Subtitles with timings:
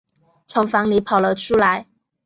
[0.47, 1.85] 从房里跑了出来